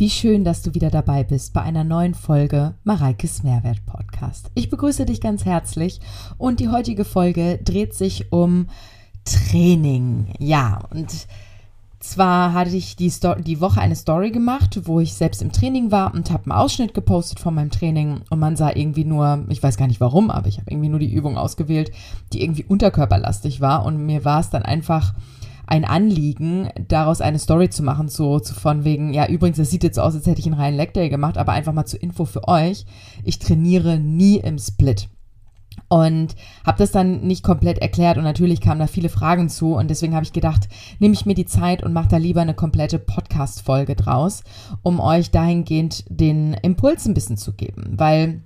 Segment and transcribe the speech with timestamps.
[0.00, 4.50] Wie schön, dass du wieder dabei bist bei einer neuen Folge Mareikes Mehrwert Podcast.
[4.54, 6.00] Ich begrüße dich ganz herzlich
[6.38, 8.68] und die heutige Folge dreht sich um
[9.26, 10.28] Training.
[10.38, 11.26] Ja, und
[11.98, 15.90] zwar hatte ich die, Sto die Woche eine Story gemacht, wo ich selbst im Training
[15.90, 19.62] war und habe einen Ausschnitt gepostet von meinem Training und man sah irgendwie nur, ich
[19.62, 21.92] weiß gar nicht warum, aber ich habe irgendwie nur die Übung ausgewählt,
[22.32, 25.12] die irgendwie unterkörperlastig war und mir war es dann einfach
[25.70, 29.84] ein Anliegen, daraus eine Story zu machen, so, so von wegen, ja, übrigens, das sieht
[29.84, 32.24] jetzt aus, als hätte ich einen reinen Leg Day gemacht, aber einfach mal zur Info
[32.24, 32.84] für euch.
[33.22, 35.08] Ich trainiere nie im Split.
[35.88, 36.34] Und
[36.66, 40.14] habe das dann nicht komplett erklärt und natürlich kamen da viele Fragen zu und deswegen
[40.14, 43.94] habe ich gedacht, nehme ich mir die Zeit und mache da lieber eine komplette Podcast-Folge
[43.94, 44.42] draus,
[44.82, 48.42] um euch dahingehend den Impuls ein bisschen zu geben, weil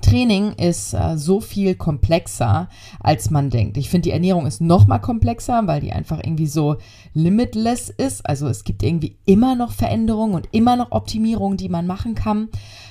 [0.00, 2.68] Training ist äh, so viel komplexer,
[3.00, 3.76] als man denkt.
[3.76, 6.76] Ich finde, die Ernährung ist noch mal komplexer, weil die einfach irgendwie so
[7.14, 8.24] limitless ist.
[8.26, 12.48] Also es gibt irgendwie immer noch Veränderungen und immer noch Optimierungen, die man machen kann.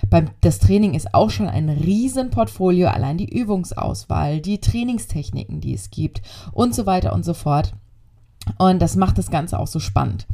[0.09, 5.89] Beim, das Training ist auch schon ein Riesenportfolio, allein die Übungsauswahl, die Trainingstechniken, die es
[5.89, 7.73] gibt und so weiter und so fort.
[8.57, 10.27] Und das macht das Ganze auch so spannend.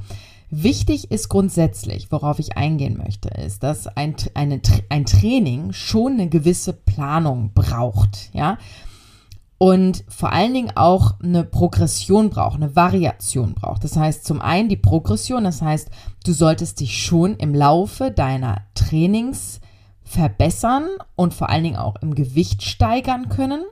[0.55, 6.29] Wichtig ist grundsätzlich, worauf ich eingehen möchte, ist, dass ein, eine, ein Training schon eine
[6.29, 8.59] gewisse Planung braucht, ja.
[9.57, 13.83] Und vor allen Dingen auch eine Progression braucht, eine Variation braucht.
[13.83, 15.89] Das heißt, zum einen die Progression, das heißt,
[16.23, 19.59] du solltest dich schon im Laufe deiner Trainings
[20.03, 23.63] verbessern und vor allen Dingen auch im Gewicht steigern können.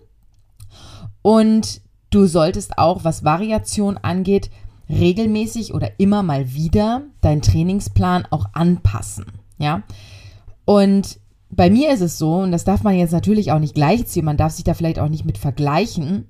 [1.22, 4.50] Und du solltest auch, was Variation angeht,
[4.90, 9.26] regelmäßig oder immer mal wieder deinen Trainingsplan auch anpassen.
[9.58, 9.84] Ja.
[10.66, 14.26] Und bei mir ist es so, und das darf man jetzt natürlich auch nicht gleichziehen,
[14.26, 16.28] man darf sich da vielleicht auch nicht mit vergleichen,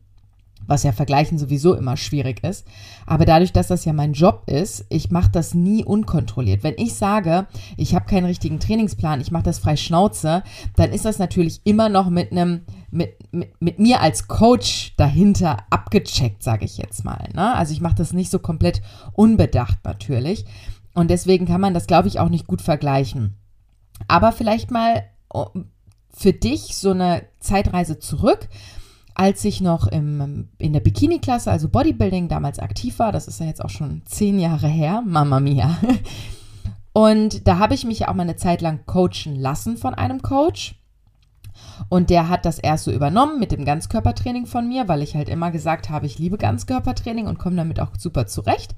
[0.68, 2.66] was ja vergleichen sowieso immer schwierig ist.
[3.06, 6.64] Aber dadurch, dass das ja mein Job ist, ich mache das nie unkontrolliert.
[6.64, 10.44] Wenn ich sage, ich habe keinen richtigen Trainingsplan, ich mache das frei Schnauze,
[10.76, 15.58] dann ist das natürlich immer noch mit einem mit, mit, mit mir als Coach dahinter
[15.70, 17.30] abgecheckt, sage ich jetzt mal.
[17.34, 17.56] Ne?
[17.56, 18.82] Also ich mache das nicht so komplett
[19.14, 20.46] unbedacht natürlich.
[20.94, 23.38] Und deswegen kann man das, glaube ich, auch nicht gut vergleichen.
[24.08, 25.04] Aber vielleicht mal
[25.34, 25.48] oh,
[26.10, 28.50] für dich so eine Zeitreise zurück
[29.14, 33.46] als ich noch im, in der Bikini-Klasse, also Bodybuilding, damals aktiv war, das ist ja
[33.46, 35.78] jetzt auch schon zehn Jahre her, Mama Mia.
[36.94, 40.22] Und da habe ich mich ja auch mal eine Zeit lang coachen lassen von einem
[40.22, 40.76] Coach.
[41.90, 45.30] Und der hat das erst so übernommen mit dem Ganzkörpertraining von mir, weil ich halt
[45.30, 48.76] immer gesagt habe, ich liebe Ganzkörpertraining und komme damit auch super zurecht.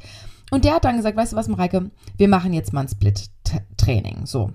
[0.52, 4.26] Und der hat dann gesagt, weißt du was, Mareike, wir machen jetzt mal ein Split-Training.
[4.26, 4.52] So.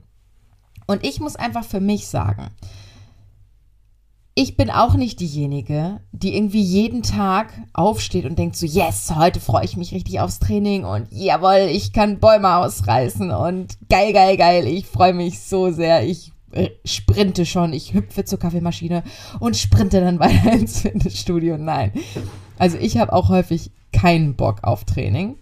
[0.87, 2.49] Und ich muss einfach für mich sagen,
[4.41, 9.41] ich bin auch nicht diejenige, die irgendwie jeden Tag aufsteht und denkt so, yes, heute
[9.41, 14.37] freue ich mich richtig aufs Training und jawohl, ich kann Bäume ausreißen und geil, geil,
[14.37, 19.03] geil, ich freue mich so sehr, ich äh, sprinte schon, ich hüpfe zur Kaffeemaschine
[19.41, 21.59] und sprinte dann weiter ins Fitnessstudio.
[21.59, 21.91] Nein.
[22.59, 25.35] Also ich habe auch häufig keinen Bock auf Training.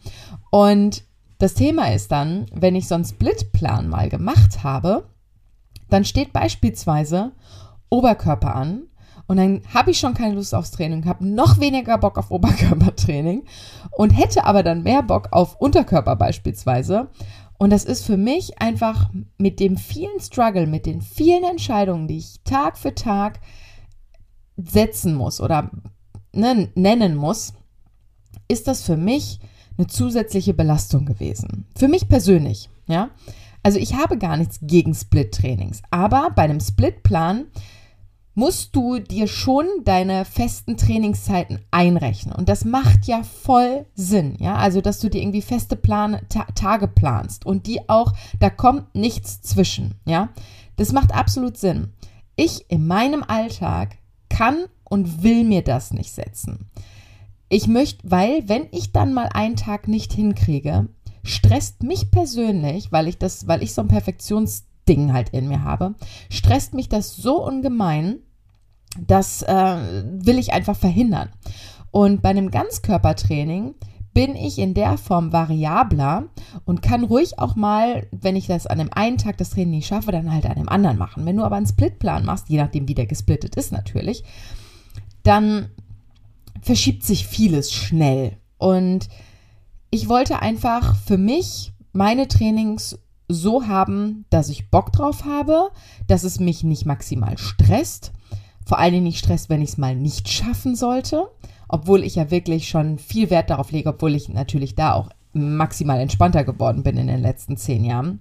[0.51, 1.05] Und
[1.39, 5.05] das Thema ist dann, wenn ich so einen Splitplan mal gemacht habe,
[5.91, 7.33] dann steht beispielsweise
[7.91, 8.89] Oberkörper an
[9.27, 13.45] und dann habe ich schon keine Lust aufs Training, habe noch weniger Bock auf Oberkörpertraining
[13.93, 17.09] und hätte aber dann mehr Bock auf Unterkörper beispielsweise.
[17.59, 22.19] Und das ist für mich einfach mit dem vielen Struggle, mit den vielen Entscheidungen, die
[22.19, 23.41] ich Tag für Tag
[24.57, 25.71] setzen muss oder
[26.33, 27.55] ne, nennen muss,
[28.49, 29.41] ist das für mich
[29.77, 31.67] eine zusätzliche Belastung gewesen.
[31.77, 33.11] Für mich persönlich, ja.
[33.63, 37.47] Also ich habe gar nichts gegen Split-Trainings, aber bei einem Split-Plan
[38.37, 42.35] musst du dir schon deine festen Trainingszeiten einrechnen.
[42.35, 44.57] Und das macht ja voll Sinn, ja.
[44.57, 48.95] Also, dass du dir irgendwie feste Plan Ta Tage planst und die auch, da kommt
[48.95, 50.29] nichts zwischen, ja.
[50.77, 51.95] Das macht absolut Sinn.
[52.37, 53.97] Ich in meinem Alltag
[54.29, 56.67] kann und will mir das nicht setzen.
[57.49, 60.89] Ich möchte, weil, wenn ich dann mal einen Tag nicht hinkriege,
[61.25, 65.94] stresst mich persönlich, weil ich das, weil ich so ein Perfektionsding halt in mir habe,
[66.29, 68.19] stresst mich das so ungemein,
[69.04, 71.31] das äh, will ich einfach verhindern.
[71.90, 73.75] Und bei einem Ganzkörpertraining
[74.16, 76.25] bin ich in der Form variabler
[76.64, 79.88] und kann ruhig auch mal, wenn ich das an einem einen Tag das Training nicht
[79.88, 81.26] schaffe, dann halt an einem anderen machen.
[81.26, 84.25] Wenn du aber einen Splitplan machst, je nachdem wie der gesplittet ist natürlich,
[85.22, 85.69] dann
[86.62, 88.38] verschiebt sich vieles schnell.
[88.56, 89.08] Und
[89.90, 92.98] ich wollte einfach für mich meine Trainings
[93.28, 95.70] so haben, dass ich Bock drauf habe,
[96.06, 98.12] dass es mich nicht maximal stresst
[98.67, 101.29] vor allen Dingen nicht Stress, wenn ich es mal nicht schaffen sollte,
[101.69, 106.01] obwohl ich ja wirklich schon viel Wert darauf lege, obwohl ich natürlich da auch maximal
[106.01, 108.21] entspannter geworden bin in den letzten zehn Jahren.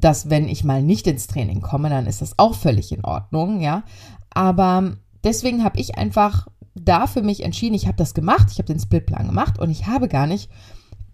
[0.00, 3.60] dass wenn ich mal nicht ins Training komme, dann ist das auch völlig in Ordnung,
[3.60, 3.82] ja.
[4.30, 4.92] Aber
[5.24, 8.78] deswegen habe ich einfach da für mich entschieden, ich habe das gemacht, ich habe den
[8.78, 10.50] Splitplan gemacht und ich habe gar nicht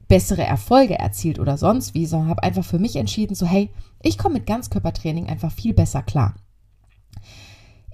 [0.09, 3.71] bessere Erfolge erzielt oder sonst wie, sondern habe einfach für mich entschieden, so hey,
[4.03, 6.35] ich komme mit Ganzkörpertraining einfach viel besser klar.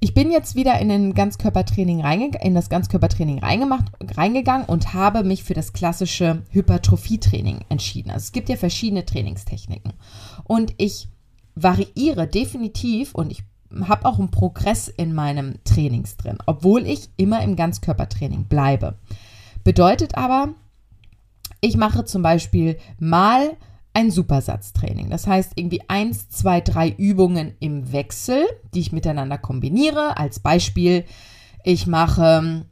[0.03, 2.01] Ich bin jetzt wieder in den Ganzkörpertraining
[2.43, 3.85] in das Ganzkörpertraining reingemacht,
[4.17, 8.11] reingegangen und habe mich für das klassische Hypertrophietraining entschieden.
[8.11, 9.93] Also es gibt ja verschiedene Trainingstechniken
[10.45, 11.09] und ich
[11.55, 13.45] variiere definitiv und ich
[13.87, 18.99] habe auch einen Progress in meinem Trainings drin, obwohl ich immer im Ganzkörpertraining bleibe.
[19.65, 20.55] Bedeutet aber,
[21.61, 23.51] ich mache zum Beispiel mal
[23.93, 25.11] ein Supersatztraining.
[25.11, 28.45] Das heißt irgendwie eins, zwei, drei Übungen im Wechsel,
[28.75, 30.17] die ich miteinander kombiniere.
[30.17, 31.05] Als Beispiel,
[31.65, 32.67] ich mache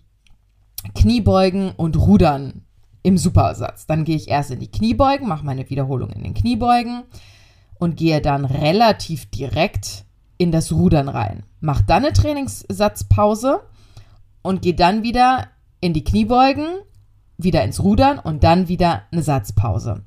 [0.95, 2.63] Kniebeugen und Rudern
[3.03, 3.87] im Supersatz.
[3.87, 7.05] Dann gehe ich erst in die Kniebeugen, mache meine Wiederholung in den Kniebeugen
[7.79, 10.05] und gehe dann relativ direkt
[10.37, 11.43] in das Rudern rein.
[11.61, 13.61] Mach dann eine Trainingssatzpause
[14.43, 15.49] und gehe dann wieder
[15.81, 16.67] in die Kniebeugen,
[17.37, 20.03] wieder ins Rudern und dann wieder eine Satzpause.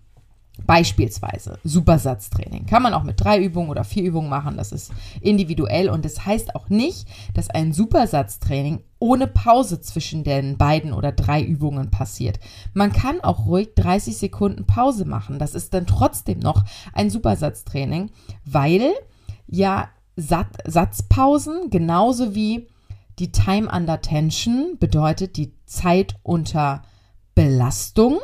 [0.65, 2.65] Beispielsweise Supersatztraining.
[2.65, 4.57] Kann man auch mit drei Übungen oder vier Übungen machen.
[4.57, 10.57] Das ist individuell und das heißt auch nicht, dass ein Supersatztraining ohne Pause zwischen den
[10.57, 12.39] beiden oder drei Übungen passiert.
[12.74, 15.39] Man kann auch ruhig 30 Sekunden Pause machen.
[15.39, 16.63] Das ist dann trotzdem noch
[16.94, 18.12] ein Supersatztraining,
[18.45, 18.92] weil
[19.48, 22.68] ja Sat Satzpausen genauso wie
[23.18, 26.83] die Time under Tension bedeutet die Zeit unter
[27.33, 28.19] Belastung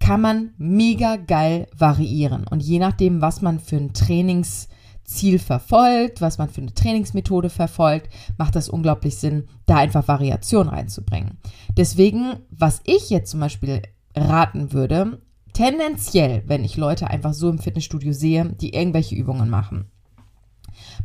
[0.00, 2.46] kann man mega geil variieren.
[2.46, 8.08] Und je nachdem, was man für ein Trainingsziel verfolgt, was man für eine Trainingsmethode verfolgt,
[8.36, 11.38] macht das unglaublich Sinn, da einfach Variation reinzubringen.
[11.76, 13.82] Deswegen, was ich jetzt zum Beispiel
[14.14, 15.20] raten würde,
[15.52, 19.90] tendenziell, wenn ich Leute einfach so im Fitnessstudio sehe, die irgendwelche Übungen machen.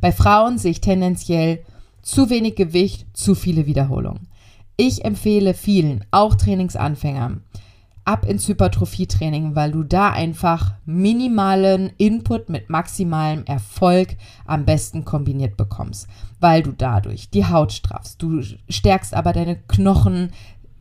[0.01, 1.63] Bei Frauen sehe ich tendenziell
[2.01, 4.28] zu wenig Gewicht, zu viele Wiederholungen.
[4.75, 7.44] Ich empfehle vielen, auch Trainingsanfängern,
[8.06, 14.16] ab ins Hypertrophietraining, weil du da einfach minimalen Input mit maximalem Erfolg
[14.46, 16.08] am besten kombiniert bekommst,
[16.40, 18.22] weil du dadurch die Haut straffst.
[18.22, 20.32] Du stärkst aber deine Knochen,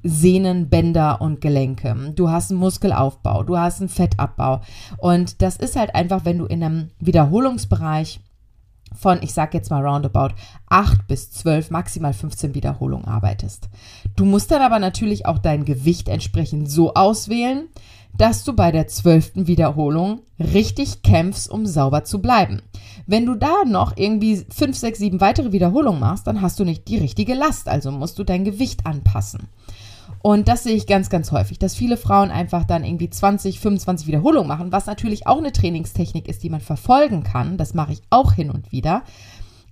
[0.02, 1.94] Sehnen, Bänder und Gelenke.
[2.16, 4.60] Du hast einen Muskelaufbau, du hast einen Fettabbau.
[4.98, 8.20] Und das ist halt einfach, wenn du in einem Wiederholungsbereich
[8.94, 10.34] von, ich sag jetzt mal roundabout,
[10.68, 13.68] 8 bis 12, maximal 15 Wiederholungen arbeitest.
[14.16, 17.68] Du musst dann aber natürlich auch dein Gewicht entsprechend so auswählen,
[18.16, 22.60] dass du bei der zwölften Wiederholung richtig kämpfst, um sauber zu bleiben.
[23.06, 26.88] Wenn du da noch irgendwie 5, 6, 7 weitere Wiederholungen machst, dann hast du nicht
[26.88, 29.48] die richtige Last, also musst du dein Gewicht anpassen.
[30.22, 34.06] Und das sehe ich ganz, ganz häufig, dass viele Frauen einfach dann irgendwie 20, 25
[34.06, 37.56] Wiederholungen machen, was natürlich auch eine Trainingstechnik ist, die man verfolgen kann.
[37.56, 39.02] Das mache ich auch hin und wieder.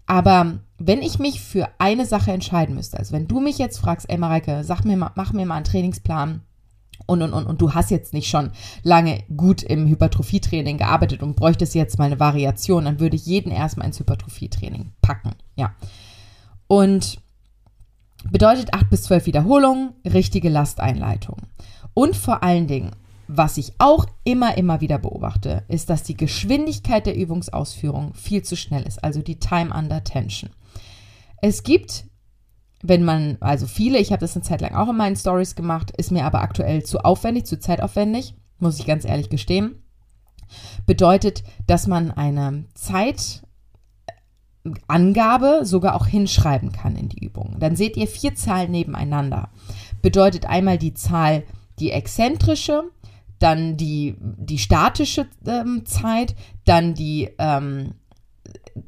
[0.07, 4.11] Aber wenn ich mich für eine Sache entscheiden müsste, also wenn du mich jetzt fragst,
[4.11, 6.41] ey Mareike, sag mir mal, mach mir mal einen Trainingsplan
[7.07, 8.51] und, und, und, und du hast jetzt nicht schon
[8.83, 13.53] lange gut im Hypertrophietraining gearbeitet und bräuchtest jetzt mal eine Variation, dann würde ich jeden
[13.53, 15.37] erstmal ins Hypertrophietraining packen.
[15.55, 15.77] Ja.
[16.67, 17.21] Und
[18.29, 21.37] Bedeutet 8 bis 12 Wiederholungen, richtige Lasteinleitung.
[21.95, 22.91] Und vor allen Dingen,
[23.27, 28.57] was ich auch immer, immer wieder beobachte, ist, dass die Geschwindigkeit der Übungsausführung viel zu
[28.57, 30.51] schnell ist, also die Time under Tension.
[31.41, 32.05] Es gibt,
[32.83, 35.93] wenn man, also viele, ich habe das eine Zeit lang auch in meinen Stories gemacht,
[35.97, 39.83] ist mir aber aktuell zu aufwendig, zu zeitaufwendig, muss ich ganz ehrlich gestehen.
[40.85, 43.43] Bedeutet, dass man eine Zeit
[44.87, 47.57] Angabe sogar auch hinschreiben kann in die Übung.
[47.59, 49.49] Dann seht ihr vier Zahlen nebeneinander.
[50.03, 51.45] Bedeutet einmal die Zahl,
[51.79, 52.85] die exzentrische,
[53.39, 56.35] dann die, die statische ähm, Zeit,
[56.67, 57.95] dann die, ähm,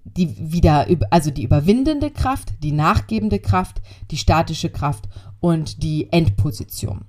[0.04, 5.08] die wieder, also die überwindende Kraft, die nachgebende Kraft, die statische Kraft
[5.40, 7.06] und die Endposition.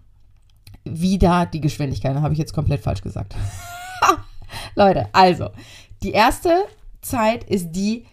[0.85, 3.35] Wieder die Geschwindigkeit, habe ich jetzt komplett falsch gesagt.
[4.75, 5.49] Leute, also,
[6.01, 6.63] die erste
[7.01, 8.05] Zeit ist die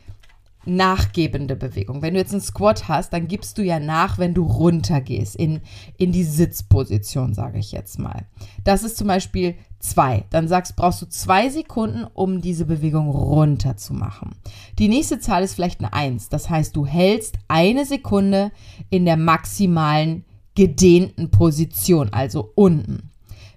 [0.76, 2.02] nachgebende Bewegung.
[2.02, 5.60] Wenn du jetzt einen Squat hast, dann gibst du ja nach, wenn du runtergehst in,
[5.96, 8.26] in die Sitzposition, sage ich jetzt mal.
[8.64, 10.24] Das ist zum Beispiel zwei.
[10.30, 14.36] Dann sagst, brauchst du zwei Sekunden, um diese Bewegung runter zu machen.
[14.78, 16.28] Die nächste Zahl ist vielleicht eine Eins.
[16.28, 18.52] Das heißt, du hältst eine Sekunde
[18.90, 20.24] in der maximalen
[20.54, 23.09] gedehnten Position, also unten.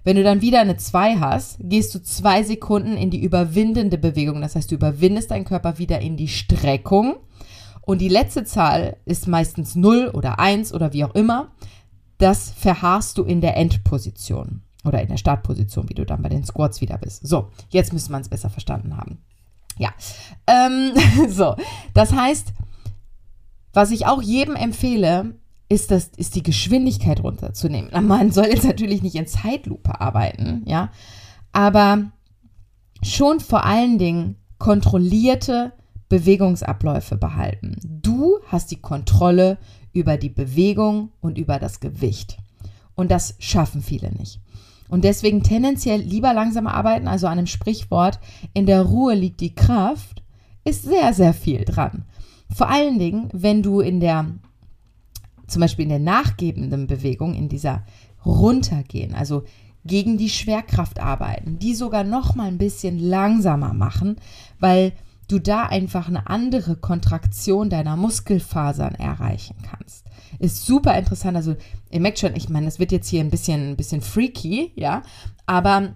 [0.04, 4.42] Wenn du dann wieder eine 2 hast, gehst du zwei Sekunden in die überwindende Bewegung.
[4.42, 7.16] Das heißt, du überwindest deinen Körper wieder in die Streckung.
[7.80, 11.52] Und die letzte Zahl ist meistens 0 oder 1 oder wie auch immer.
[12.18, 14.62] Das verharrst du in der Endposition.
[14.84, 17.26] Oder in der Startposition, wie du dann bei den Squats wieder bist.
[17.26, 19.22] So, jetzt müsste man es besser verstanden haben.
[19.78, 19.90] Ja,
[20.46, 20.92] ähm,
[21.30, 21.56] so,
[21.94, 22.52] das heißt,
[23.72, 25.34] was ich auch jedem empfehle,
[25.74, 27.90] ist, das, ist die Geschwindigkeit runterzunehmen.
[28.06, 30.90] Man soll jetzt natürlich nicht in Zeitlupe arbeiten, ja,
[31.52, 32.10] aber
[33.02, 35.72] schon vor allen Dingen kontrollierte
[36.08, 37.76] Bewegungsabläufe behalten.
[37.82, 39.58] Du hast die Kontrolle
[39.92, 42.38] über die Bewegung und über das Gewicht.
[42.94, 44.40] Und das schaffen viele nicht.
[44.88, 48.20] Und deswegen tendenziell lieber langsamer arbeiten, also an einem Sprichwort,
[48.52, 50.22] in der Ruhe liegt die Kraft,
[50.64, 52.04] ist sehr, sehr viel dran.
[52.54, 54.26] Vor allen Dingen, wenn du in der,
[55.46, 57.84] zum Beispiel in der nachgebenden Bewegung, in dieser
[58.24, 59.44] runtergehen, also
[59.84, 64.16] gegen die Schwerkraft arbeiten, die sogar noch mal ein bisschen langsamer machen,
[64.58, 64.92] weil
[65.28, 70.06] du da einfach eine andere Kontraktion deiner Muskelfasern erreichen kannst.
[70.38, 71.36] Ist super interessant.
[71.36, 71.56] Also,
[71.90, 75.02] ihr merkt schon, ich meine, das wird jetzt hier ein bisschen, ein bisschen freaky, ja,
[75.46, 75.94] aber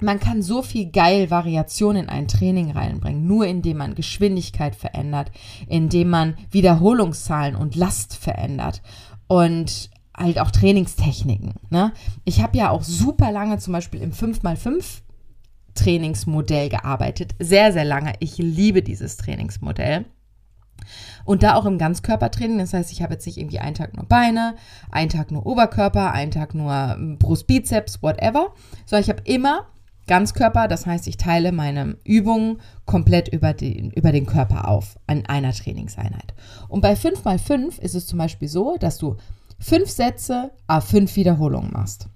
[0.00, 5.30] man kann so viel geil Variation in ein Training reinbringen, nur indem man Geschwindigkeit verändert,
[5.68, 8.82] indem man Wiederholungszahlen und Last verändert
[9.26, 11.54] und halt auch Trainingstechniken.
[11.70, 11.92] Ne?
[12.24, 15.02] Ich habe ja auch super lange zum Beispiel im 5x5
[15.74, 17.34] Trainingsmodell gearbeitet.
[17.38, 18.14] Sehr, sehr lange.
[18.20, 20.04] Ich liebe dieses Trainingsmodell.
[21.24, 22.58] Und da auch im Ganzkörpertraining.
[22.58, 24.54] Das heißt, ich habe jetzt nicht irgendwie einen Tag nur Beine,
[24.90, 28.52] einen Tag nur Oberkörper, einen Tag nur Brust, Bizeps, whatever.
[28.86, 29.66] Sondern ich habe immer
[30.06, 30.68] Ganzkörper.
[30.68, 35.52] Das heißt, ich teile meine Übungen komplett über den, über den Körper auf an einer
[35.52, 36.34] Trainingseinheit.
[36.68, 39.16] Und bei 5x5 ist es zum Beispiel so, dass du
[39.58, 42.08] fünf Sätze, a fünf Wiederholungen machst.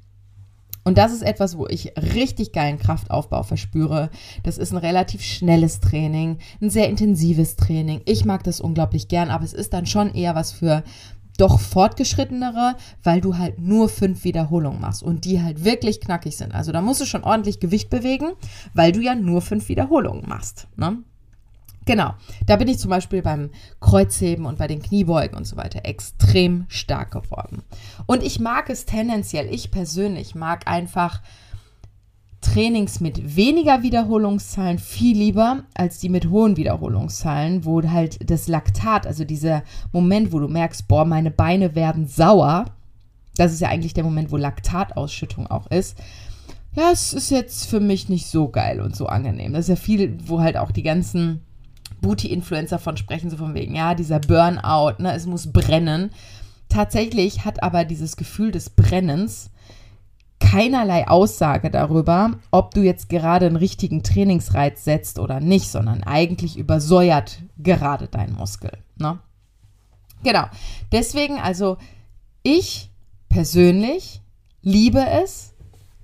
[0.89, 4.09] Und das ist etwas, wo ich richtig geilen Kraftaufbau verspüre.
[4.43, 8.01] Das ist ein relativ schnelles Training, ein sehr intensives Training.
[8.07, 10.83] Ich mag das unglaublich gern, aber es ist dann schon eher was für
[11.39, 16.55] doch fortgeschrittenere, weil du halt nur fünf Wiederholungen machst und die halt wirklich knackig sind.
[16.55, 18.33] Also da musst du schon ordentlich Gewicht bewegen,
[18.75, 20.67] weil du ja nur fünf Wiederholungen machst.
[20.77, 20.99] Ne?
[21.89, 22.13] Genau,
[22.45, 23.49] da bin ich zum Beispiel beim
[23.81, 27.63] Kreuzheben und bei den Kniebeugen und so weiter extrem stark geworden.
[28.05, 31.23] Und ich mag es tendenziell, ich persönlich mag einfach
[32.41, 39.07] Trainings mit weniger Wiederholungszahlen viel lieber als die mit hohen Wiederholungszahlen, wo halt das Laktat,
[39.07, 42.67] also dieser Moment, wo du merkst, boah, meine Beine werden sauer,
[43.37, 45.99] das ist ja eigentlich der Moment, wo Laktatausschüttung auch ist.
[46.75, 49.53] Ja, es ist jetzt für mich nicht so geil und so angenehm.
[49.53, 51.41] Das ist ja viel, wo halt auch die ganzen
[52.01, 56.11] Booty-Influencer von sprechen, so von wegen, ja, dieser Burnout, ne, es muss brennen.
[56.69, 59.51] Tatsächlich hat aber dieses Gefühl des Brennens
[60.51, 66.57] keinerlei Aussage darüber, ob du jetzt gerade einen richtigen Trainingsreiz setzt oder nicht, sondern eigentlich
[66.57, 68.73] übersäuert gerade dein Muskel.
[68.97, 69.19] Ne?
[70.23, 70.45] Genau.
[70.91, 71.77] Deswegen, also
[72.43, 72.91] ich
[73.29, 74.23] persönlich
[74.63, 75.55] liebe es,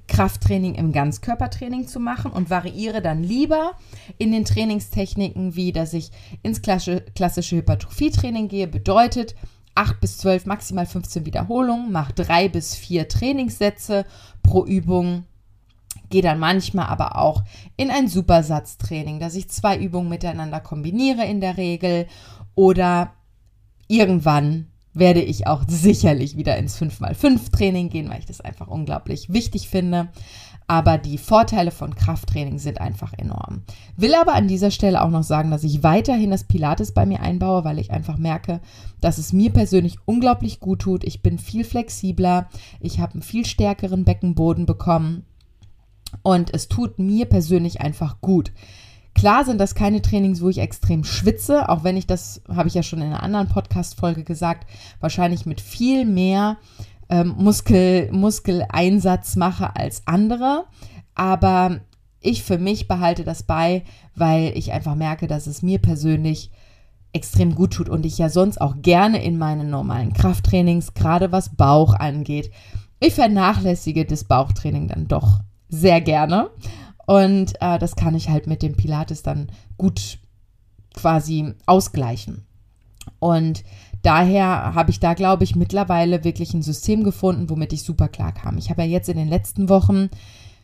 [0.07, 3.73] Krafttraining im Ganzkörpertraining zu machen und variiere dann lieber
[4.19, 6.11] in den Trainingstechniken, wie dass ich
[6.43, 9.35] ins klassische Hypertrophietraining gehe, bedeutet
[9.75, 14.04] 8 bis 12, maximal 15 Wiederholungen, mache 3 bis 4 Trainingssätze
[14.43, 15.25] pro Übung,
[16.11, 17.43] gehe dann manchmal aber auch
[17.76, 22.07] in ein Supersatztraining, dass ich zwei Übungen miteinander kombiniere in der Regel
[22.54, 23.12] oder
[23.88, 29.33] irgendwann werde ich auch sicherlich wieder ins 5x5 Training gehen, weil ich das einfach unglaublich
[29.33, 30.09] wichtig finde.
[30.66, 33.62] Aber die Vorteile von Krafttraining sind einfach enorm.
[33.97, 37.21] Will aber an dieser Stelle auch noch sagen, dass ich weiterhin das Pilates bei mir
[37.21, 38.61] einbaue, weil ich einfach merke,
[39.00, 41.04] dass es mir persönlich unglaublich gut tut.
[41.04, 42.49] Ich bin viel flexibler,
[42.80, 45.26] ich habe einen viel stärkeren Beckenboden bekommen
[46.23, 48.52] und es tut mir persönlich einfach gut.
[49.14, 52.75] Klar sind das keine Trainings, wo ich extrem schwitze, auch wenn ich das, habe ich
[52.75, 54.68] ja schon in einer anderen Podcast-Folge gesagt,
[55.00, 56.56] wahrscheinlich mit viel mehr
[57.09, 60.65] ähm, Muskel, Muskeleinsatz mache als andere.
[61.15, 61.81] Aber
[62.21, 63.83] ich für mich behalte das bei,
[64.15, 66.51] weil ich einfach merke, dass es mir persönlich
[67.13, 71.55] extrem gut tut und ich ja sonst auch gerne in meinen normalen Krafttrainings, gerade was
[71.55, 72.51] Bauch angeht,
[72.99, 76.51] ich vernachlässige das Bauchtraining dann doch sehr gerne.
[77.07, 80.19] Und äh, das kann ich halt mit dem Pilates dann gut
[80.95, 82.47] quasi ausgleichen.
[83.19, 83.63] Und
[84.05, 88.33] daher habe ich da, glaube ich, mittlerweile wirklich ein System gefunden, womit ich super klar
[88.33, 88.59] kam.
[88.59, 90.11] Ich habe ja jetzt in den letzten Wochen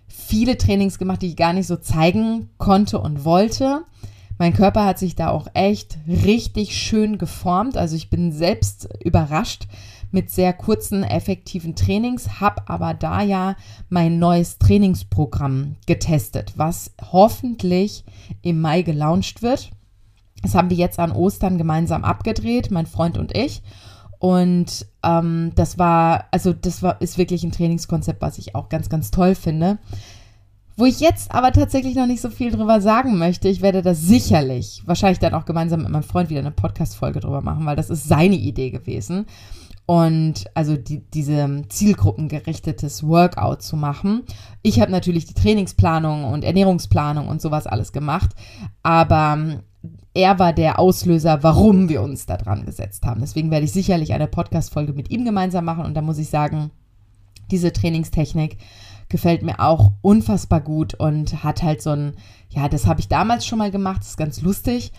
[0.06, 3.84] viele Trainings gemacht, die ich gar nicht so zeigen konnte und wollte.
[4.38, 7.76] Mein Körper hat sich da auch echt richtig schön geformt.
[7.76, 9.66] Also ich bin selbst überrascht,
[10.12, 13.56] mit sehr kurzen, effektiven Trainings, habe aber da ja
[13.88, 18.04] mein neues Trainingsprogramm getestet, was hoffentlich
[18.42, 19.70] im Mai gelauncht wird.
[20.42, 23.62] Das haben wir jetzt an Ostern gemeinsam abgedreht, mein Freund und ich.
[24.18, 28.88] Und ähm, das war, also das war, ist wirklich ein Trainingskonzept, was ich auch ganz,
[28.88, 29.78] ganz toll finde.
[30.76, 34.00] Wo ich jetzt aber tatsächlich noch nicht so viel drüber sagen möchte, ich werde das
[34.02, 37.90] sicherlich, wahrscheinlich dann auch gemeinsam mit meinem Freund wieder eine Podcast-Folge drüber machen, weil das
[37.90, 39.26] ist seine Idee gewesen.
[39.86, 44.22] Und also die, diese zielgruppengerichtetes Workout zu machen.
[44.62, 48.30] Ich habe natürlich die Trainingsplanung und Ernährungsplanung und sowas alles gemacht,
[48.82, 49.62] aber
[50.14, 53.20] er war der Auslöser, warum wir uns da dran gesetzt haben.
[53.20, 56.70] Deswegen werde ich sicherlich eine Podcast-Folge mit ihm gemeinsam machen und da muss ich sagen,
[57.50, 58.58] diese Trainingstechnik
[59.08, 62.14] gefällt mir auch unfassbar gut und hat halt so ein,
[62.48, 64.92] ja, das habe ich damals schon mal gemacht, ist ganz lustig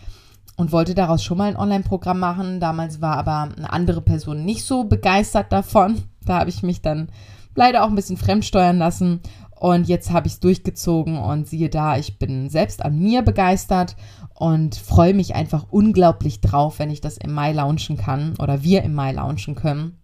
[0.57, 2.59] und wollte daraus schon mal ein Online-Programm machen.
[2.59, 6.03] Damals war aber eine andere Person nicht so begeistert davon.
[6.25, 7.09] Da habe ich mich dann
[7.55, 9.21] leider auch ein bisschen fremdsteuern lassen
[9.61, 13.95] und jetzt habe ich es durchgezogen und siehe da, ich bin selbst an mir begeistert
[14.41, 18.81] und freue mich einfach unglaublich drauf, wenn ich das im Mai launchen kann oder wir
[18.81, 19.99] im Mai launchen können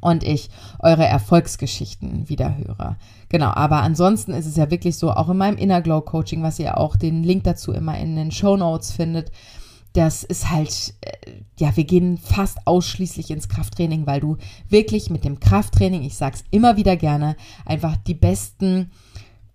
[0.00, 2.96] und ich eure Erfolgsgeschichten wieder höre.
[3.30, 6.60] Genau, aber ansonsten ist es ja wirklich so, auch in meinem Inner Glow Coaching, was
[6.60, 9.32] ihr auch den Link dazu immer in den Show Notes findet,
[9.92, 14.36] das ist halt, äh, ja, wir gehen fast ausschließlich ins Krafttraining, weil du
[14.68, 17.34] wirklich mit dem Krafttraining, ich sag's immer wieder gerne,
[17.66, 18.92] einfach die besten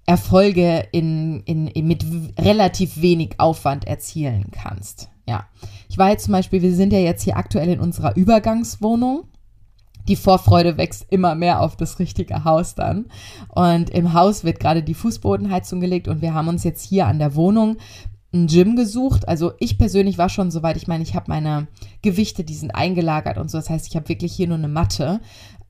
[0.09, 2.03] Erfolge in, in, in, mit
[2.39, 5.07] relativ wenig Aufwand erzielen kannst.
[5.27, 5.45] Ja,
[5.87, 9.25] ich war jetzt zum Beispiel, wir sind ja jetzt hier aktuell in unserer Übergangswohnung
[10.07, 13.05] die Vorfreude wächst immer mehr auf das richtige Haus dann.
[13.49, 17.19] Und im Haus wird gerade die Fußbodenheizung gelegt und wir haben uns jetzt hier an
[17.19, 17.77] der Wohnung
[18.33, 19.27] ein Gym gesucht.
[19.27, 21.67] Also ich persönlich war schon soweit, ich meine, ich habe meine
[22.01, 23.57] Gewichte, die sind eingelagert und so.
[23.57, 25.19] Das heißt, ich habe wirklich hier nur eine Matte.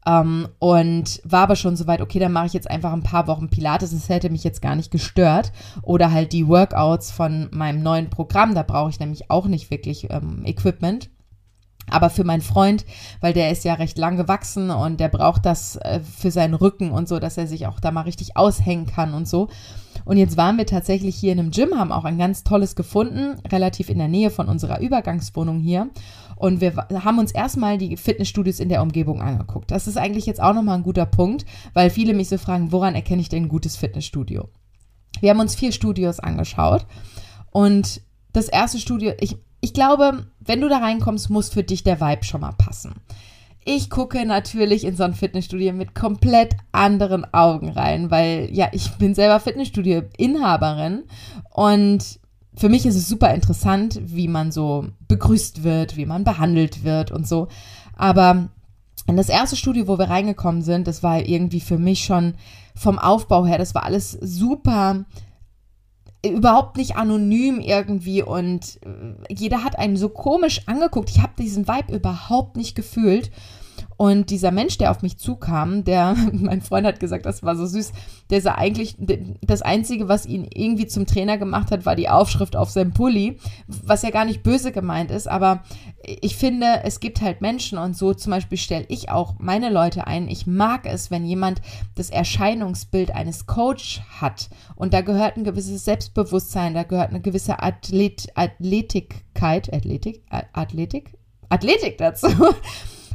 [0.05, 3.49] Ähm, und war aber schon soweit, okay, dann mache ich jetzt einfach ein paar Wochen
[3.49, 3.91] Pilates.
[3.91, 5.51] Das hätte mich jetzt gar nicht gestört.
[5.81, 8.55] Oder halt die Workouts von meinem neuen Programm.
[8.55, 11.09] Da brauche ich nämlich auch nicht wirklich ähm, Equipment.
[11.91, 12.85] Aber für meinen Freund,
[13.21, 16.91] weil der ist ja recht lang gewachsen und der braucht das äh, für seinen Rücken
[16.91, 19.49] und so, dass er sich auch da mal richtig aushängen kann und so.
[20.05, 23.39] Und jetzt waren wir tatsächlich hier in einem Gym, haben auch ein ganz tolles gefunden,
[23.51, 25.89] relativ in der Nähe von unserer Übergangswohnung hier.
[26.35, 29.71] Und wir haben uns erstmal die Fitnessstudios in der Umgebung angeguckt.
[29.71, 32.95] Das ist eigentlich jetzt auch nochmal ein guter Punkt, weil viele mich so fragen, woran
[32.95, 34.47] erkenne ich denn ein gutes Fitnessstudio?
[35.19, 36.85] Wir haben uns vier Studios angeschaut
[37.51, 41.99] und das erste Studio, ich, ich glaube, wenn du da reinkommst, muss für dich der
[41.99, 42.95] Vibe schon mal passen.
[43.65, 48.91] Ich gucke natürlich in so ein Fitnessstudio mit komplett anderen Augen rein, weil ja, ich
[48.97, 51.03] bin selber Fitnessstudio-Inhaberin
[51.51, 52.19] und
[52.55, 57.11] für mich ist es super interessant, wie man so begrüßt wird, wie man behandelt wird
[57.11, 57.47] und so.
[57.95, 58.49] Aber
[59.07, 62.35] in das erste Studio, wo wir reingekommen sind, das war irgendwie für mich schon
[62.75, 65.05] vom Aufbau her, das war alles super
[66.25, 71.09] überhaupt nicht anonym irgendwie und äh, jeder hat einen so komisch angeguckt.
[71.09, 73.31] Ich habe diesen Vibe überhaupt nicht gefühlt.
[74.01, 77.65] Und dieser Mensch, der auf mich zukam, der, mein Freund hat gesagt, das war so
[77.65, 77.91] süß,
[78.29, 78.95] der sah eigentlich,
[79.41, 83.39] das Einzige, was ihn irgendwie zum Trainer gemacht hat, war die Aufschrift auf seinem Pulli,
[83.67, 85.63] was ja gar nicht böse gemeint ist, aber
[86.01, 90.07] ich finde, es gibt halt Menschen und so zum Beispiel stelle ich auch meine Leute
[90.07, 90.29] ein.
[90.29, 91.61] Ich mag es, wenn jemand
[91.95, 97.61] das Erscheinungsbild eines Coach hat und da gehört ein gewisses Selbstbewusstsein, da gehört eine gewisse
[97.61, 101.17] Athlet, Athletikkeit, Athletik, Athletik,
[101.49, 102.29] Athletik dazu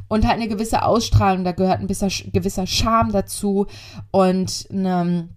[0.09, 3.67] und halt eine gewisse Ausstrahlung, da gehört ein gewisser, gewisser Charme dazu
[4.11, 5.29] und eine,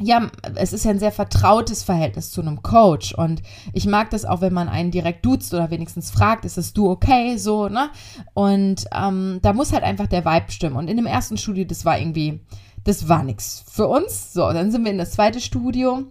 [0.00, 4.24] ja, es ist ja ein sehr vertrautes Verhältnis zu einem Coach und ich mag das
[4.24, 7.90] auch, wenn man einen direkt duzt oder wenigstens fragt, ist das du okay, so, ne?
[8.34, 11.84] Und ähm, da muss halt einfach der Vibe stimmen und in dem ersten Studio, das
[11.84, 12.40] war irgendwie,
[12.84, 14.32] das war nichts für uns.
[14.32, 16.04] So, dann sind wir in das zweite Studio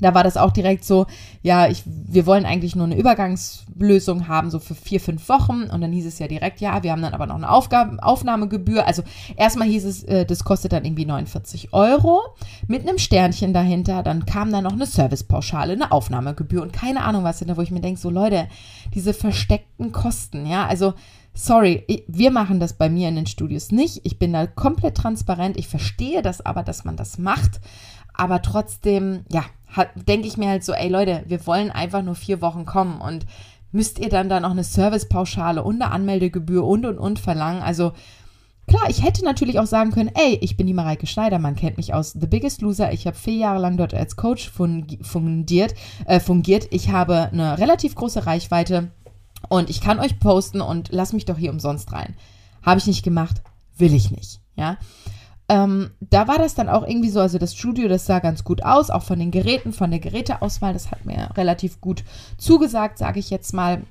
[0.00, 1.06] da war das auch direkt so,
[1.42, 5.64] ja, ich, wir wollen eigentlich nur eine Übergangslösung haben, so für vier, fünf Wochen.
[5.64, 8.86] Und dann hieß es ja direkt, ja, wir haben dann aber noch eine Aufgabe, Aufnahmegebühr.
[8.86, 9.02] Also
[9.36, 12.20] erstmal hieß es, äh, das kostet dann irgendwie 49 Euro
[12.66, 14.02] mit einem Sternchen dahinter.
[14.02, 17.70] Dann kam dann noch eine Servicepauschale, eine Aufnahmegebühr und keine Ahnung was hinter, wo ich
[17.70, 18.48] mir denke, so Leute,
[18.94, 20.94] diese versteckten Kosten, ja, also
[21.36, 24.00] sorry, wir machen das bei mir in den Studios nicht.
[24.04, 25.56] Ich bin da komplett transparent.
[25.56, 27.60] Ich verstehe das aber, dass man das macht.
[28.16, 29.44] Aber trotzdem, ja,
[29.94, 33.26] denke ich mir halt so, ey Leute, wir wollen einfach nur vier Wochen kommen und
[33.72, 37.62] müsst ihr dann da noch eine Servicepauschale und eine Anmeldegebühr und und und verlangen.
[37.62, 37.92] Also
[38.66, 41.76] klar, ich hätte natürlich auch sagen können, ey, ich bin die Mareike Schneider, man kennt
[41.76, 42.92] mich aus The Biggest Loser.
[42.92, 45.74] Ich habe vier Jahre lang dort als Coach fungiert,
[46.06, 46.68] äh, fungiert.
[46.70, 48.90] Ich habe eine relativ große Reichweite
[49.48, 52.14] und ich kann euch posten und lass mich doch hier umsonst rein.
[52.62, 53.42] Habe ich nicht gemacht,
[53.76, 54.40] will ich nicht.
[54.56, 54.78] Ja.
[55.48, 58.64] Ähm, da war das dann auch irgendwie so, also das Studio, das sah ganz gut
[58.64, 62.02] aus, auch von den Geräten, von der Geräteauswahl, das hat mir relativ gut
[62.36, 63.82] zugesagt, sage ich jetzt mal.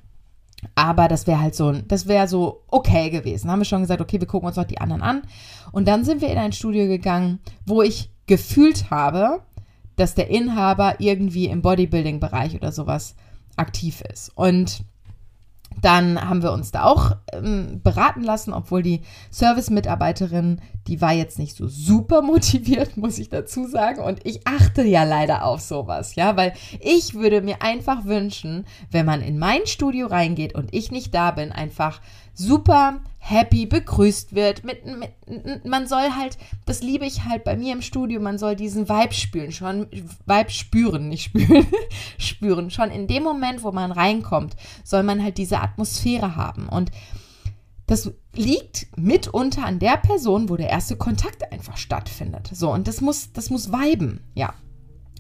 [0.74, 3.52] Aber das wäre halt so, das wäre so okay gewesen.
[3.52, 5.22] Haben wir schon gesagt, okay, wir gucken uns noch die anderen an.
[5.72, 9.42] Und dann sind wir in ein Studio gegangen, wo ich gefühlt habe,
[9.96, 13.16] dass der Inhaber irgendwie im Bodybuilding-Bereich oder sowas
[13.56, 14.32] aktiv ist.
[14.36, 14.84] Und
[15.82, 21.40] dann haben wir uns da auch ähm, beraten lassen, obwohl die Service-Mitarbeiterin, die war jetzt
[21.40, 24.02] nicht so super motiviert, muss ich dazu sagen.
[24.02, 29.06] Und ich achte ja leider auf sowas, ja, weil ich würde mir einfach wünschen, wenn
[29.06, 32.02] man in mein Studio reingeht und ich nicht da bin, einfach
[32.34, 34.64] super happy begrüßt wird.
[34.64, 38.56] Mit, mit, man soll halt, das liebe ich halt bei mir im Studio, man soll
[38.56, 41.66] diesen Vibe spüren, schon Vibe spüren, nicht spüren,
[42.20, 42.70] spüren.
[42.70, 46.70] Schon in dem Moment, wo man reinkommt, soll man halt diese Atmosphäre haben.
[46.70, 46.92] Und
[47.88, 52.52] das liegt mitunter an der Person, wo der erste Kontakt einfach stattfindet.
[52.54, 54.54] So, und das muss, das muss viben, ja.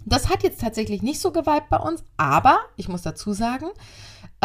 [0.07, 3.65] Das hat jetzt tatsächlich nicht so geweibt bei uns, aber ich muss dazu sagen,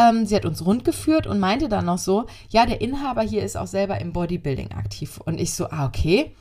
[0.00, 3.56] ähm, sie hat uns rundgeführt und meinte dann noch so, ja, der Inhaber hier ist
[3.56, 5.20] auch selber im Bodybuilding aktiv.
[5.24, 6.34] Und ich so, ah, okay.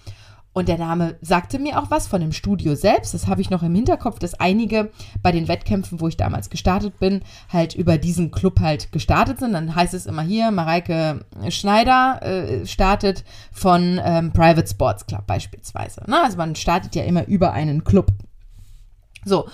[0.52, 3.14] Und der Name sagte mir auch was von dem Studio selbst.
[3.14, 4.92] Das habe ich noch im Hinterkopf, dass einige
[5.22, 7.22] bei den Wettkämpfen, wo ich damals gestartet bin,
[7.54, 9.54] halt über diesen Club halt gestartet sind.
[9.54, 16.04] Dann heißt es immer hier, Mareike Schneider äh, startet von ähm, Private Sports Club beispielsweise.
[16.08, 16.22] Ne?
[16.24, 18.12] Also man startet ja immer über einen Club.
[19.24, 19.48] So,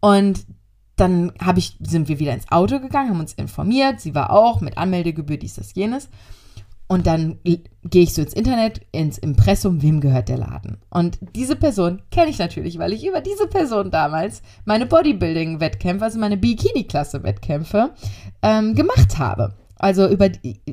[0.00, 0.44] und
[0.96, 4.00] dann ich, sind wir wieder ins Auto gegangen, haben uns informiert.
[4.00, 6.08] Sie war auch mit Anmeldegebühr, dies, das, jenes.
[6.92, 10.76] Und dann gehe ich so ins Internet, ins Impressum, wem gehört der Laden?
[10.90, 16.18] Und diese Person kenne ich natürlich, weil ich über diese Person damals meine Bodybuilding-Wettkämpfe, also
[16.18, 17.94] meine Bikini-Klasse-Wettkämpfe
[18.42, 19.54] ähm, gemacht habe.
[19.82, 20.30] Also über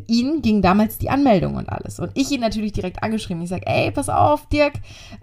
[0.08, 2.00] ihn ging damals die Anmeldung und alles.
[2.00, 3.41] Und ich ihn natürlich direkt angeschrieben.
[3.41, 4.74] Ich sage, ey, pass auf, Dirk,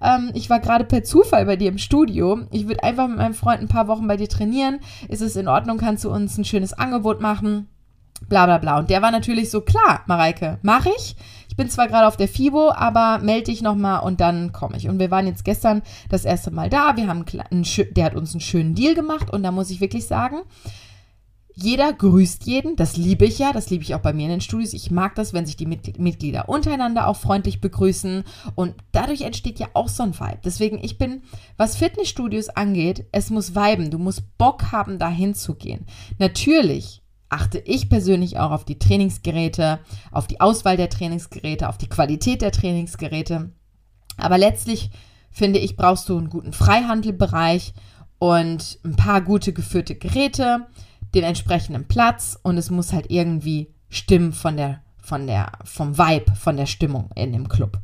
[0.02, 2.40] ähm, ich war gerade per Zufall bei dir im Studio.
[2.50, 4.80] Ich würde einfach mit meinem Freund ein paar Wochen bei dir trainieren.
[5.08, 5.78] Ist es in Ordnung?
[5.78, 7.68] Kannst du uns ein schönes Angebot machen?
[8.28, 8.80] Bla bla bla.
[8.80, 11.14] Und der war natürlich so, klar, Mareike, mache ich.
[11.48, 14.88] Ich bin zwar gerade auf der FIBO, aber melde dich nochmal und dann komme ich.
[14.88, 16.96] Und wir waren jetzt gestern das erste Mal da.
[16.96, 20.08] Wir haben einen, der hat uns einen schönen Deal gemacht und da muss ich wirklich
[20.08, 20.38] sagen,
[21.58, 24.40] jeder grüßt jeden, das liebe ich ja, das liebe ich auch bei mir in den
[24.42, 24.74] Studios.
[24.74, 29.68] Ich mag das, wenn sich die Mitglieder untereinander auch freundlich begrüßen und dadurch entsteht ja
[29.72, 30.40] auch so ein Vibe.
[30.44, 31.22] Deswegen, ich bin,
[31.56, 35.86] was Fitnessstudios angeht, es muss viben, du musst Bock haben, dahin zu gehen.
[36.18, 39.80] Natürlich achte ich persönlich auch auf die Trainingsgeräte,
[40.12, 43.50] auf die Auswahl der Trainingsgeräte, auf die Qualität der Trainingsgeräte.
[44.18, 44.90] Aber letztlich
[45.30, 47.72] finde ich, brauchst du einen guten Freihandelbereich
[48.18, 50.66] und ein paar gute geführte Geräte
[51.16, 56.34] den entsprechenden Platz und es muss halt irgendwie stimmen von der, von der, vom Vibe,
[56.34, 57.78] von der Stimmung in dem Club.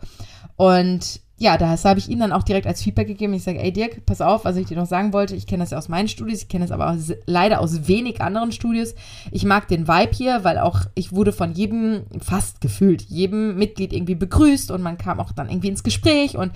[0.56, 3.34] Und ja, das habe ich ihm dann auch direkt als Feedback gegeben.
[3.34, 5.34] Ich sage, ey Dirk, pass auf, was ich dir noch sagen wollte.
[5.34, 8.20] Ich kenne das ja aus meinen Studios, ich kenne das aber auch leider aus wenig
[8.20, 8.94] anderen Studios.
[9.32, 13.92] Ich mag den Vibe hier, weil auch ich wurde von jedem, fast gefühlt, jedem Mitglied
[13.92, 16.52] irgendwie begrüßt und man kam auch dann irgendwie ins Gespräch und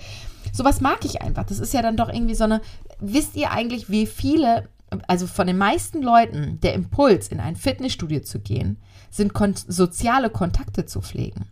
[0.53, 1.43] sowas mag ich einfach.
[1.43, 2.61] Das ist ja dann doch irgendwie so eine,
[2.99, 4.69] wisst ihr eigentlich, wie viele
[5.07, 8.77] also von den meisten Leuten, der Impuls, in ein Fitnessstudio zu gehen,
[9.09, 11.47] sind kon soziale Kontakte zu pflegen.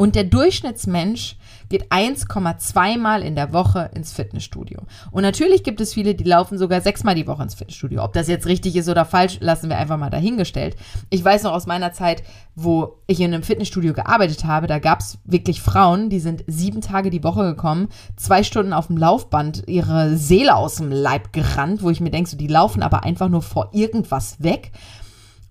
[0.00, 1.36] Und der Durchschnittsmensch
[1.68, 4.80] geht 1,2 Mal in der Woche ins Fitnessstudio.
[5.10, 8.02] Und natürlich gibt es viele, die laufen sogar sechsmal die Woche ins Fitnessstudio.
[8.02, 10.74] Ob das jetzt richtig ist oder falsch, lassen wir einfach mal dahingestellt.
[11.10, 12.22] Ich weiß noch aus meiner Zeit,
[12.54, 16.80] wo ich in einem Fitnessstudio gearbeitet habe, da gab es wirklich Frauen, die sind sieben
[16.80, 21.82] Tage die Woche gekommen, zwei Stunden auf dem Laufband, ihre Seele aus dem Leib gerannt,
[21.82, 24.72] wo ich mir denke, so, die laufen aber einfach nur vor irgendwas weg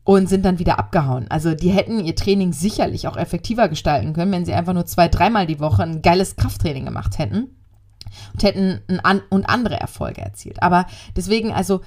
[0.10, 1.28] und sind dann wieder abgehauen.
[1.30, 5.08] Also die hätten ihr Training sicherlich auch effektiver gestalten können, wenn sie einfach nur zwei,
[5.08, 7.50] dreimal die Woche ein geiles Krafttraining gemacht hätten
[8.34, 10.64] und hätten an und andere Erfolge erzielt.
[10.64, 11.82] Aber deswegen, also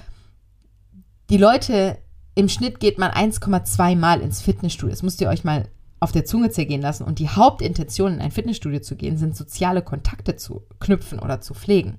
[1.29, 1.97] die Leute,
[2.33, 4.91] im Schnitt geht man 1,2 Mal ins Fitnessstudio.
[4.91, 5.67] Das müsst ihr euch mal
[5.99, 7.03] auf der Zunge zergehen lassen.
[7.03, 11.53] Und die Hauptintention, in ein Fitnessstudio zu gehen, sind soziale Kontakte zu knüpfen oder zu
[11.53, 11.97] pflegen.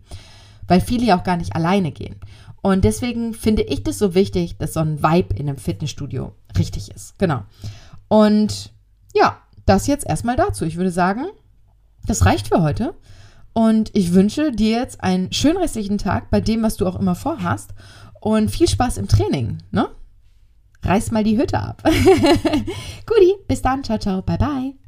[0.68, 2.16] Weil viele ja auch gar nicht alleine gehen.
[2.64, 6.90] Und deswegen finde ich das so wichtig, dass so ein Vibe in einem Fitnessstudio richtig
[6.90, 7.18] ist.
[7.18, 7.42] Genau.
[8.08, 8.72] Und
[9.12, 10.64] ja, das jetzt erstmal dazu.
[10.64, 11.26] Ich würde sagen,
[12.06, 12.94] das reicht für heute.
[13.52, 17.14] Und ich wünsche dir jetzt einen schönen restlichen Tag bei dem, was du auch immer
[17.14, 17.74] vorhast.
[18.22, 19.58] Und viel Spaß im Training.
[19.70, 19.90] Ne?
[20.84, 21.82] Reiß mal die Hütte ab.
[23.06, 23.84] Guti, bis dann.
[23.84, 24.22] Ciao, ciao.
[24.22, 24.83] Bye, bye.